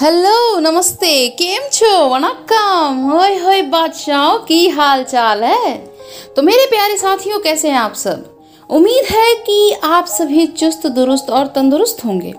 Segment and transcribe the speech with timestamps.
[0.00, 2.08] Hello नमस्ते, केम छो?
[2.08, 5.74] वनकम होय होय, बादशाहों, की हाल चाल है?
[6.36, 8.24] तो मेरे प्यारे साथियों, कैसे हैं आप सब?
[8.70, 12.34] उम्मीद है कि आप सभी चुस्त, दुरुस्त और तंदुरुस्त होंगे।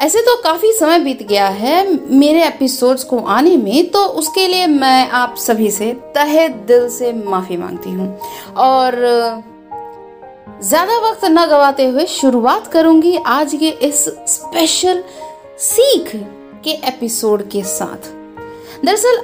[0.00, 4.66] ऐसे तो काफ़ी समय बीत गया है मेरे एपिसोड्स को आने में तो उसके लिए
[4.66, 8.18] मैं आप सभी से तहे दिल से माफ़ी मांगती हूँ।
[8.56, 8.94] और,
[10.62, 15.04] ज़्यादा वक्त न गवाते हुए शुरुआत करूँगी आज के इस स्पेशल
[15.62, 16.10] सीख
[16.64, 18.08] के एपिसोड के साथ।
[18.86, 19.16] दरअसल,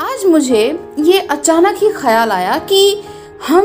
[0.00, 3.02] आज मुझे ये अचानक ही ख्याल आया कि
[3.48, 3.64] हम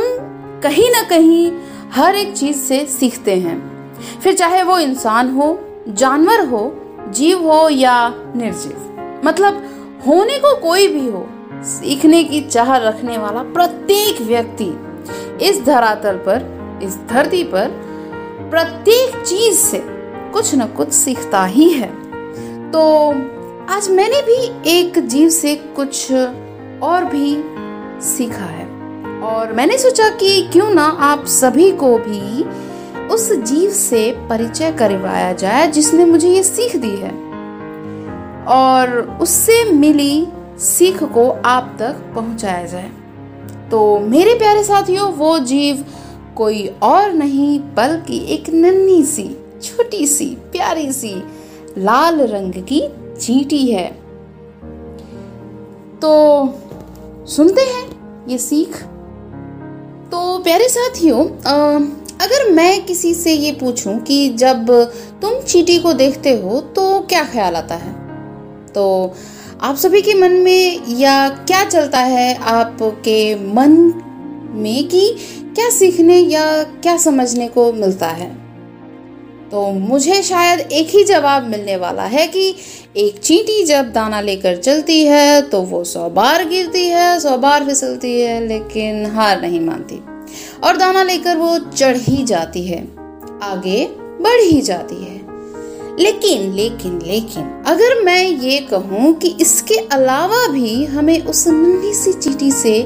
[0.64, 1.52] कहीं ना कहीं
[1.94, 3.92] हर एक चीज़ से सीखते हैं।
[4.24, 6.76] फिर चाहे वो इंसान हो, जानवर हो,
[7.10, 9.54] जीव हो या निर्जीव। मतलब
[10.08, 14.74] होने को कोई भी हो, सीखने की चाह रखने वाला प्रत्येक व्यक्ति
[15.42, 17.70] इस धरातल पर, इस धरती पर
[18.52, 19.84] प्रत्येक चीज़ से
[20.34, 21.99] कुछ न कुछ सीखता ही है।
[22.74, 22.82] तो
[23.74, 26.12] आज मैंने भी एक जीव से कुछ
[26.82, 27.36] और भी
[28.02, 28.66] सीखा है।
[29.22, 32.44] और मैंने सोचा कि क्यों ना आप सभी को भी
[33.08, 37.12] उस जीव से परिचय करवाया जाए जिसने मुझे ये सीख दी है।
[38.46, 40.28] और उससे मिली
[40.60, 42.92] सीख को आप तक पहुँचाया जाए।
[43.72, 45.86] तो मेरे प्यारे साथियों, वो जीव
[46.36, 51.24] कोई और नहीं, बल्कि एक नन्ही सी, छोटी सी, प्यारी सी
[51.78, 52.82] लाल रंग की
[53.22, 53.88] चीटी है।
[56.02, 56.14] तो
[57.26, 58.78] सुनते हैं ये सीख।
[60.12, 61.26] तो प्यारे साथियों
[62.22, 64.72] अगर मैं किसी से ये पूछूँ कि जब
[65.22, 67.94] तुम चीटी को देखते हो तो क्या ख्याल आता है?
[68.68, 69.14] तो
[69.62, 72.36] आप सभी के मन में या क्या चलता है?
[72.36, 73.72] आपके मन
[74.54, 75.16] में कि
[75.56, 78.49] क्या सीखने या क्या समझने को मिलता है?
[79.52, 82.56] तो मुझे शायद एक ही जवाब मिलने वाला है कि
[82.98, 87.66] एक चींटी जब दाना लेकर चलती है तो वो सौ बार गिरती है, सौ बार
[87.66, 90.00] फिसलती है, लेकिन हार नहीं मानती।
[90.64, 92.82] और दाना लेकर वो चढ़ ही जाती है,
[93.44, 93.86] आगे
[94.22, 95.18] बढ़ ही जाती है।
[96.00, 102.14] लेकिन लेकिन लेकिन, अगर मैं ये कहूँ कि इसके अलावा भी हमें उस नन्ही सी
[102.14, 102.82] चीटी से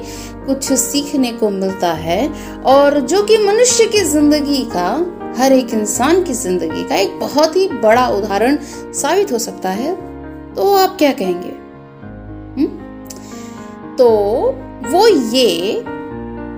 [0.46, 2.28] कुछ सीखने को मिलता है,
[2.66, 4.90] और जो कि मनुष्य की ज़िंदगी का
[5.38, 8.58] हर एक इंसान की ज़िंदगी का एक बहुत ही बड़ा उदाहरण
[8.94, 9.96] साबित हो सकता है।
[10.56, 11.50] तो आप क्या कहेंगे?
[12.58, 12.68] हुँ?
[13.98, 14.10] तो
[14.92, 15.84] वो ये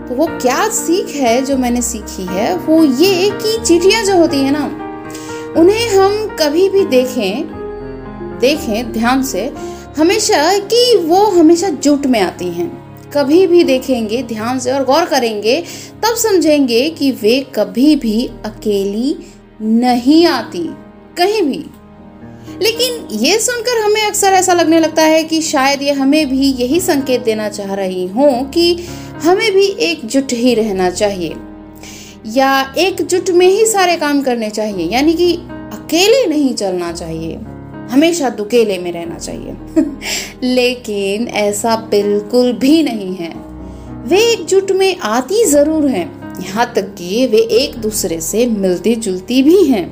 [0.09, 2.58] तो वो क्या सीख है जो मैंने सीखी है?
[2.58, 4.66] वो ये कि चीटियाँ जो होती है ना,
[5.59, 7.56] उन्हें हम कभी भी देखें
[8.40, 9.53] देखें ध्यान से,
[9.97, 12.84] हमेशा कि वो हमेशा जुट में आती हैं।
[13.16, 15.62] कभी भी देखेंगे, ध्यान से और गौर करेंगे,
[16.03, 19.16] तब समझेंगे कि वे कभी भी अकेली
[19.62, 20.68] नहीं आती,
[21.18, 21.64] कहीं भी।
[22.62, 26.80] लेकिन ये सुनकर हमें अक्सर ऐसा लगने लगता है कि शायद ये हमें भी यही
[26.81, 28.75] संकेत देना चाह रही हो कि
[29.24, 31.36] हमें भी एकजुट ही रहना चाहिए,
[32.28, 35.34] या एकजुट में ही सारे काम करने चाहिए, यानी कि
[35.74, 37.38] अकेले नहीं चलना चाहिए।
[37.91, 39.56] हमेशा दुकेले में रहना चाहिए।
[40.56, 43.34] लेकिन ऐसा बिल्कुल भी नहीं है।
[44.06, 46.07] वे एकजुट में आती ज़रूर हैं,
[46.41, 49.85] यहाँ तक कि वे एक दूसरे से मिलती जुलती भी हैं।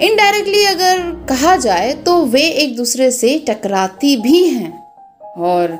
[0.00, 4.72] इनडायरेक्टली अगर कहा जाए तो वे एक दूसरे से टकराती भी हैं।
[5.38, 5.78] और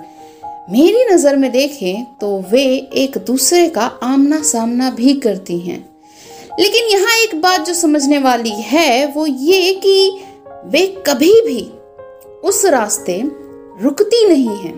[0.70, 5.78] मेरी नज़र में देखें तो वे एक दूसरे का आमना सामना भी करती हैं।
[6.60, 10.18] लेकिन यहाँ एक बात जो समझने वाली है, वो ये कि
[10.64, 11.72] वे कभी भी
[12.44, 13.22] उस रास्ते
[13.82, 14.74] रुकती नहीं हैं।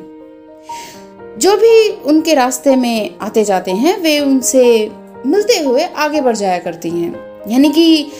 [1.38, 4.90] जो भी उनके रास्ते में आते जाते हैं, वे उनसे
[5.26, 7.14] मिलते हुए आगे बढ़ जाया करती हैं।
[7.48, 8.12] यानी कि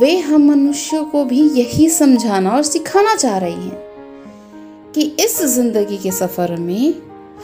[0.00, 5.96] वे हम मनुष्यों को भी यही समझाना और सिखाना चाह रही हैं कि इस ज़िंदगी
[5.96, 6.94] के सफ़र में,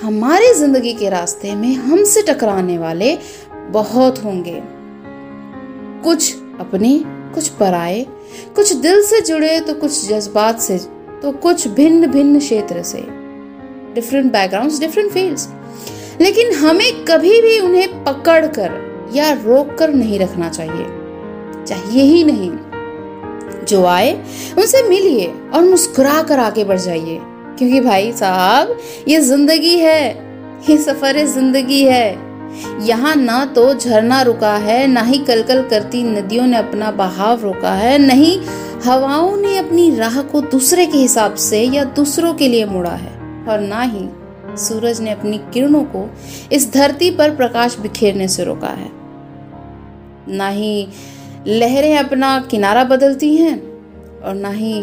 [0.03, 3.19] हमारे ज़िंदगी के रास्ते में हमसे टकराने वाले
[3.71, 4.61] बहुत होंगे।
[6.05, 7.03] कुछ अपने
[7.35, 8.05] कुछ पराए,
[8.57, 10.79] कुछ दिल से जुड़े तो कुछ जज्बात से
[11.23, 12.99] तो कुछ भिन्न भिन्न क्षेत्र से।
[13.95, 15.49] डिफरेंट बैकग्राउंड्स डिफरेंट फील्ड्स
[16.21, 20.87] लेकिन हमें कभी भी उन्हें पकड़ कर या रोक कर नहीं रखना चाहिए।
[21.65, 22.51] चाहिए ही नहीं।
[23.67, 24.13] जो आए,
[24.59, 27.19] उनसे मिलिए और मुस्कुरा कर आगे बढ़ जाइए।
[27.59, 28.77] क्योंकि भाई साहब,
[29.09, 30.11] ये ज़िंदगी है।
[30.71, 32.34] ये सफ़र ज़िंदगी है।
[32.81, 37.73] यहाँ ना तो झरना रुका है, ना ही कलकल करती नदियों ने अपना बहाव रोका
[37.73, 38.39] है, नहीं
[38.85, 43.13] हवाओं ने अपनी राह को दूसरे के हिसाब से या दूसरों के लिए मोड़ा है,
[43.47, 44.09] और ना ही
[44.59, 46.09] सूरज ने अपनी किरणों को
[46.53, 48.91] इस धरती पर प्रकाश बिखेरने से रोका है।
[50.29, 50.89] ना ही
[51.47, 53.57] लहरें अपना किनारा बदलती हैं,
[54.21, 54.79] और ना ही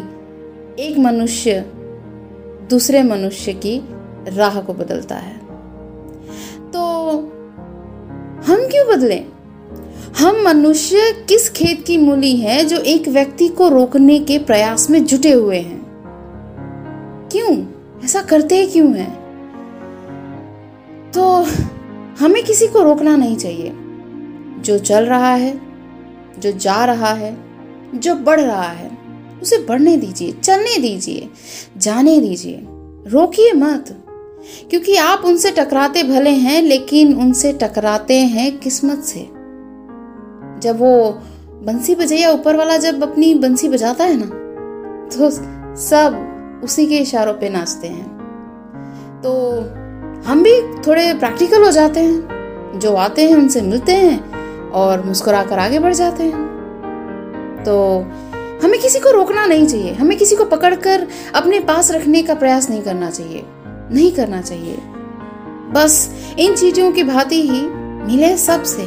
[0.79, 1.59] एक मनुष्य
[2.69, 3.81] दूसरे मनुष्य की
[4.27, 5.39] राह को बदलता है।
[6.71, 7.30] तो
[8.45, 9.23] हम क्यों बदले?
[10.17, 15.05] हम मनुष्य किस खेत की मूली है जो एक व्यक्ति को रोकने के प्रयास में
[15.05, 15.81] जुटे हुए हैं?
[17.31, 17.65] क्यों?
[18.05, 19.21] ऐसा करते क्यों हैं?
[21.11, 21.45] तो
[22.19, 23.73] हमें किसी को रोकना नहीं चाहिए।
[24.61, 25.61] जो चल रहा है,
[26.39, 27.38] जो जा रहा है,
[27.95, 28.97] जो बढ़ रहा है,
[29.41, 31.29] उसे बढ़ने दीजिए, चलने दीजिए,
[31.77, 32.59] जाने दीजिए।
[33.07, 34.05] रोकिए मत।
[34.69, 39.19] क्योंकि आप उनसे टकराते भले हैं, लेकिन उनसे टकराते हैं किस्मत से।
[40.61, 40.95] जब वो
[41.63, 44.39] बंसी बजैया ऊपर वाला जब अपनी बंसी बजाता है ना
[45.07, 45.29] तो
[45.81, 48.09] सब उसी के इशारों पे नाचते हैं।
[49.21, 49.31] तो
[50.25, 50.51] हम भी
[50.81, 55.79] थोड़े प्रैक्टिकल हो जाते हैं, जो आते हैं उनसे मिलते हैं और मुस्कुरा कर आगे
[55.79, 57.75] बढ़ जाते हैं। तो
[58.63, 62.69] हमें किसी को रोकना नहीं चाहिए, हमें किसी को पकड़कर अपने पास रखने का प्रयास
[62.69, 63.43] नहीं करना चाहिए।
[63.91, 64.77] नहीं करना चाहिए।
[65.73, 66.09] बस
[66.39, 67.61] इन चीज़ों की भांति ही
[68.05, 68.83] मिले सबसे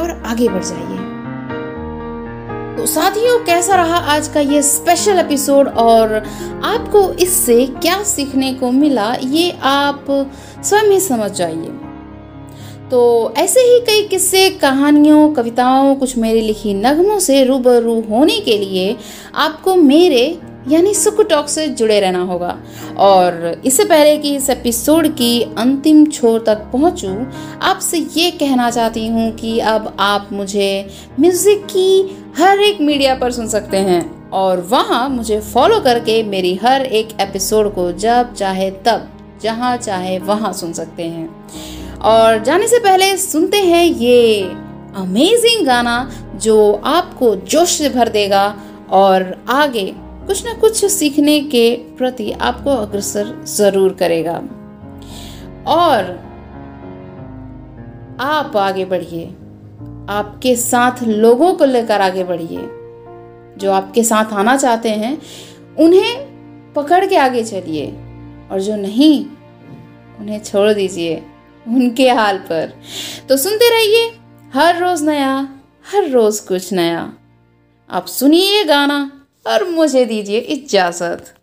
[0.00, 0.98] और आगे बढ़ जाइए।
[2.76, 6.14] तो साथियों, कैसा रहा आज का ये स्पेशल एपिसोड और
[6.64, 10.06] आपको इससे क्या सीखने को मिला, ये आप
[10.64, 11.78] स्वयं ही समझ जाइए।
[12.90, 18.56] तो ऐसे ही कई किस्से, कहानियों, कविताओं, कुछ मेरी लिखी नगमों से रूबरू होने के
[18.58, 18.96] लिए
[19.34, 22.58] आपको मेरे यानी सुख टॉक से जुड़े रहना होगा।
[22.98, 27.26] और इससे पहले कि इस एपिसोड की अंतिम छोर तक पहुंचूं,
[27.62, 30.90] आपसे ये कहना चाहती हूँ कि अब आप मुझे
[31.20, 36.54] म्यूज़िक की हर एक मीडिया पर सुन सकते हैं। और वहाँ मुझे फॉलो करके मेरी
[36.54, 39.08] हर एक एपिसोड को जब चाहे तब,
[39.42, 41.28] जहाँ चाहे वहाँ सुन सकते हैं।
[41.98, 44.42] और जाने से पहले सुनते हैं ये
[44.96, 48.54] अमेजिंग गाना जो आपको जोश से भर देगा।
[48.90, 49.94] और आगे
[50.26, 54.42] कुछ ना कुछ सीखने के प्रति आपको अग्रसर ज़रूर करेगा।
[55.66, 56.30] और
[58.20, 59.26] आप आगे बढ़िए।
[60.08, 62.58] आपके साथ लोगों को लेकर आगे बढ़िए।
[63.58, 65.22] जो आपके साथ आना चाहते हैं,
[65.78, 66.26] उन्हें
[66.72, 67.86] पकड़ के आगे चलिए।
[68.50, 69.26] और जो नहीं,
[70.20, 71.22] उन्हें छोड़ दीजिए
[71.68, 72.72] उनके हाल पर।
[73.28, 74.12] तो सुनते रहिए,
[74.54, 75.48] हर रोज नया,
[75.92, 77.12] हर रोज कुछ नया।
[77.90, 81.34] आप सुनिए गाना। और मुझे दीजिए इजाज़त।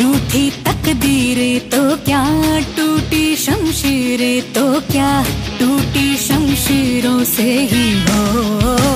[0.00, 2.24] रूठी तकदीरें तो क्या,
[2.76, 5.22] टूटी शमशीरें तो क्या,
[5.58, 8.93] टूटी शमशीरों से ही हो।